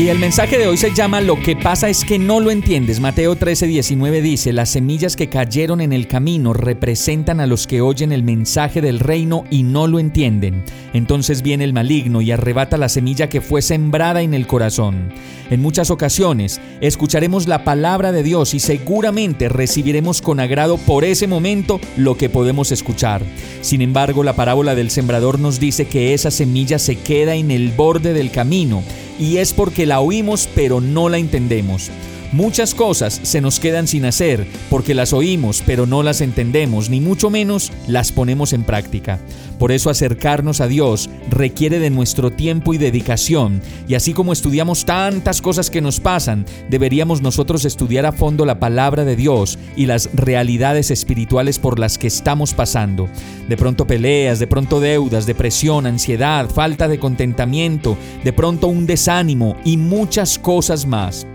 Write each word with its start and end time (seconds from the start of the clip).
Y 0.00 0.08
el 0.08 0.18
mensaje 0.18 0.56
de 0.56 0.66
hoy 0.66 0.78
se 0.78 0.94
llama 0.94 1.20
Lo 1.20 1.38
que 1.38 1.56
pasa 1.56 1.90
es 1.90 2.06
que 2.06 2.18
no 2.18 2.40
lo 2.40 2.50
entiendes. 2.50 3.00
Mateo 3.00 3.36
13, 3.36 3.66
19 3.66 4.22
dice, 4.22 4.50
las 4.54 4.70
semillas 4.70 5.14
que 5.14 5.28
cayeron 5.28 5.82
en 5.82 5.92
el 5.92 6.08
camino 6.08 6.54
representan 6.54 7.38
a 7.38 7.46
los 7.46 7.66
que 7.66 7.82
oyen 7.82 8.10
el 8.10 8.22
mensaje 8.22 8.80
del 8.80 8.98
reino 8.98 9.44
y 9.50 9.62
no 9.62 9.86
lo 9.86 9.98
entienden. 9.98 10.64
Entonces 10.94 11.42
viene 11.42 11.64
el 11.64 11.74
maligno 11.74 12.22
y 12.22 12.30
arrebata 12.30 12.78
la 12.78 12.88
semilla 12.88 13.28
que 13.28 13.42
fue 13.42 13.60
sembrada 13.60 14.22
en 14.22 14.32
el 14.32 14.46
corazón. 14.46 15.12
En 15.50 15.60
muchas 15.60 15.90
ocasiones 15.90 16.62
escucharemos 16.80 17.46
la 17.46 17.62
palabra 17.62 18.10
de 18.10 18.22
Dios 18.22 18.54
y 18.54 18.58
seguramente 18.58 19.50
recibiremos 19.50 20.22
con 20.22 20.40
agrado 20.40 20.78
por 20.78 21.04
ese 21.04 21.26
momento 21.26 21.78
lo 21.98 22.16
que 22.16 22.30
podemos 22.30 22.72
escuchar. 22.72 23.22
Sin 23.60 23.82
embargo, 23.82 24.24
la 24.24 24.32
parábola 24.32 24.74
del 24.74 24.90
sembrador 24.90 25.38
nos 25.38 25.60
dice 25.60 25.88
que 25.88 26.14
esa 26.14 26.30
semilla 26.30 26.78
se 26.78 26.96
queda 26.96 27.34
en 27.34 27.50
el 27.50 27.72
borde 27.72 28.14
del 28.14 28.30
camino 28.30 28.82
y 29.20 29.36
es 29.36 29.52
porque 29.52 29.86
la 29.86 30.00
oímos 30.00 30.48
pero 30.54 30.80
no 30.80 31.08
la 31.08 31.18
entendemos. 31.18 31.90
Muchas 32.32 32.76
cosas 32.76 33.18
se 33.24 33.40
nos 33.40 33.58
quedan 33.58 33.88
sin 33.88 34.04
hacer 34.04 34.46
porque 34.68 34.94
las 34.94 35.12
oímos 35.12 35.64
pero 35.66 35.84
no 35.86 36.04
las 36.04 36.20
entendemos, 36.20 36.88
ni 36.88 37.00
mucho 37.00 37.28
menos 37.28 37.72
las 37.88 38.12
ponemos 38.12 38.52
en 38.52 38.62
práctica. 38.62 39.18
Por 39.58 39.72
eso 39.72 39.90
acercarnos 39.90 40.60
a 40.60 40.68
Dios 40.68 41.10
requiere 41.28 41.80
de 41.80 41.90
nuestro 41.90 42.30
tiempo 42.30 42.72
y 42.72 42.78
dedicación, 42.78 43.60
y 43.88 43.94
así 43.94 44.14
como 44.14 44.32
estudiamos 44.32 44.84
tantas 44.84 45.42
cosas 45.42 45.70
que 45.70 45.80
nos 45.80 45.98
pasan, 45.98 46.46
deberíamos 46.68 47.20
nosotros 47.20 47.64
estudiar 47.64 48.06
a 48.06 48.12
fondo 48.12 48.46
la 48.46 48.60
palabra 48.60 49.04
de 49.04 49.16
Dios 49.16 49.58
y 49.76 49.86
las 49.86 50.08
realidades 50.14 50.92
espirituales 50.92 51.58
por 51.58 51.80
las 51.80 51.98
que 51.98 52.06
estamos 52.06 52.54
pasando. 52.54 53.08
De 53.48 53.56
pronto 53.56 53.88
peleas, 53.88 54.38
de 54.38 54.46
pronto 54.46 54.78
deudas, 54.78 55.26
depresión, 55.26 55.84
ansiedad, 55.84 56.48
falta 56.48 56.86
de 56.86 57.00
contentamiento, 57.00 57.98
de 58.22 58.32
pronto 58.32 58.68
un 58.68 58.86
desánimo 58.86 59.56
y 59.64 59.76
muchas 59.76 60.38
cosas 60.38 60.86
más. 60.86 61.26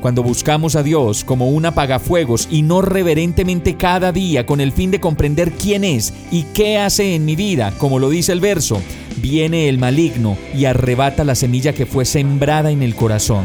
Cuando 0.00 0.22
buscamos 0.22 0.76
a 0.76 0.82
Dios 0.82 1.24
como 1.24 1.50
un 1.50 1.66
apagafuegos 1.66 2.48
y 2.50 2.62
no 2.62 2.80
reverentemente 2.80 3.76
cada 3.76 4.12
día 4.12 4.46
con 4.46 4.62
el 4.62 4.72
fin 4.72 4.90
de 4.90 4.98
comprender 4.98 5.52
quién 5.52 5.84
es 5.84 6.14
y 6.30 6.44
qué 6.54 6.78
hace 6.78 7.14
en 7.14 7.26
mi 7.26 7.36
vida, 7.36 7.74
como 7.76 7.98
lo 7.98 8.08
dice 8.08 8.32
el 8.32 8.40
verso, 8.40 8.80
viene 9.16 9.68
el 9.68 9.76
maligno 9.76 10.38
y 10.54 10.64
arrebata 10.64 11.22
la 11.22 11.34
semilla 11.34 11.74
que 11.74 11.84
fue 11.84 12.06
sembrada 12.06 12.70
en 12.70 12.82
el 12.82 12.94
corazón. 12.94 13.44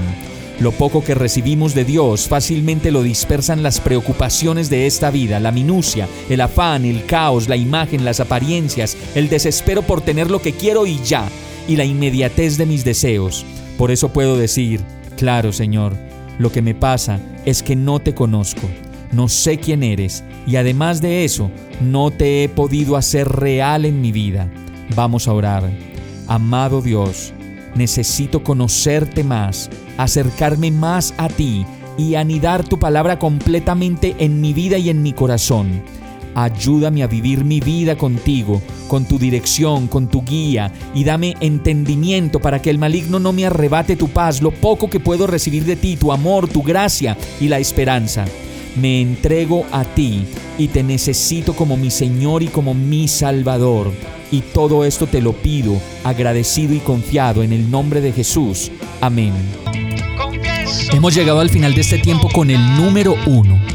Lo 0.61 0.72
poco 0.72 1.03
que 1.03 1.14
recibimos 1.14 1.76
de 1.76 1.83
Dios 1.83 2.30
fácilmente 2.30 2.89
lo 2.89 3.03
dispersan 3.03 3.61
las 3.61 3.81
preocupaciones 3.81 4.70
de 4.70 4.88
esta 4.88 5.11
vida, 5.11 5.42
la 5.42 5.52
minucia, 5.52 6.08
el 6.30 6.39
afán, 6.39 6.86
el 6.86 7.06
caos, 7.06 7.50
la 7.50 7.58
imagen, 7.58 8.06
las 8.06 8.22
apariencias, 8.22 8.95
el 9.16 9.28
desespero 9.28 9.81
por 9.81 10.00
tener 10.00 10.31
lo 10.31 10.42
que 10.42 10.53
quiero 10.53 10.86
y 10.86 11.02
ya, 11.03 11.28
y 11.67 11.76
la 11.76 11.83
inmediatez 11.83 12.58
de 12.58 12.66
mis 12.66 12.86
deseos. 12.86 13.45
Por 13.77 13.92
eso 13.92 14.14
puedo 14.14 14.38
decir, 14.38 14.80
claro 15.17 15.52
Señor, 15.52 15.98
lo 16.39 16.51
que 16.51 16.61
me 16.61 16.75
pasa 16.75 17.19
es 17.45 17.63
que 17.63 17.75
no 17.75 17.99
te 17.99 18.13
conozco, 18.13 18.67
no 19.11 19.27
sé 19.27 19.57
quién 19.57 19.83
eres 19.83 20.23
y 20.45 20.57
además 20.57 21.01
de 21.01 21.25
eso, 21.25 21.49
no 21.81 22.11
te 22.11 22.43
he 22.43 22.49
podido 22.49 22.97
hacer 22.97 23.27
real 23.27 23.85
en 23.85 24.01
mi 24.01 24.11
vida. 24.11 24.49
Vamos 24.95 25.27
a 25.27 25.33
orar. 25.33 25.69
Amado 26.27 26.81
Dios, 26.81 27.33
necesito 27.75 28.43
conocerte 28.43 29.23
más, 29.23 29.69
acercarme 29.97 30.71
más 30.71 31.13
a 31.17 31.27
ti 31.27 31.65
y 31.97 32.15
anidar 32.15 32.63
tu 32.63 32.77
palabra 32.77 33.19
completamente 33.19 34.15
en 34.19 34.41
mi 34.41 34.53
vida 34.53 34.77
y 34.77 34.89
en 34.89 35.02
mi 35.02 35.13
corazón. 35.13 35.83
Ayúdame 36.35 37.01
a 37.01 37.07
vivir 37.07 37.45
mi 37.45 37.61
vida 37.61 37.97
contigo, 37.97 38.61
con 38.89 39.05
tu 39.05 39.17
dirección, 39.17 39.87
con 39.87 40.09
tu 40.09 40.21
guía, 40.21 40.69
y 40.93 41.05
dame 41.05 41.33
entendimiento 41.39 42.41
para 42.41 42.61
que 42.61 42.69
el 42.69 42.77
maligno 42.77 43.19
no 43.19 43.31
me 43.31 43.45
arrebate 43.45 43.95
tu 43.95 44.09
paz, 44.09 44.41
lo 44.41 44.51
poco 44.51 44.89
que 44.89 44.99
puedo 44.99 45.27
recibir 45.27 45.63
de 45.63 45.77
ti, 45.77 45.95
tu 45.95 46.11
amor, 46.11 46.49
tu 46.49 46.61
gracia 46.61 47.17
y 47.39 47.47
la 47.47 47.59
esperanza. 47.59 48.25
Me 48.75 48.99
entrego 48.99 49.65
a 49.71 49.85
ti 49.85 50.25
y 50.57 50.67
te 50.67 50.83
necesito 50.83 51.55
como 51.55 51.77
mi 51.77 51.89
Señor 51.89 52.43
y 52.43 52.47
como 52.47 52.73
mi 52.73 53.07
Salvador. 53.07 53.93
Y 54.29 54.41
todo 54.41 54.83
esto 54.83 55.07
te 55.07 55.21
lo 55.21 55.31
pido, 55.31 55.79
agradecido 56.03 56.73
y 56.73 56.79
confiado 56.79 57.43
en 57.43 57.53
el 57.53 57.71
nombre 57.71 58.02
de 58.02 58.11
Jesús. 58.11 58.71
Amén. 58.99 59.31
Hemos 60.91 61.15
llegado 61.15 61.39
al 61.39 61.49
final 61.49 61.73
de 61.73 61.81
este 61.81 61.99
tiempo 61.99 62.27
con 62.33 62.49
el 62.49 62.75
número 62.75 63.15
uno 63.25 63.74